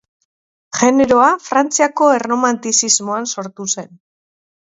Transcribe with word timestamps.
Generoa 0.77 1.27
Frantziako 1.49 2.09
Erromantizismoan 2.15 3.31
sortu 3.35 3.67
zen. 3.77 3.93